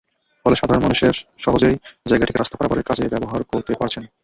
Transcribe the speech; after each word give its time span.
ফলে 0.45 0.55
সাধারণ 0.55 0.81
মানুষ 0.83 0.99
সহজেই 1.39 1.75
জায়গাটিকে 2.05 2.39
রাস্তা 2.39 2.57
পারাপারের 2.57 2.87
কাজে 2.89 3.11
ব্যবহার 3.13 3.41
করতে 3.51 3.71
পারছেন। 3.79 4.03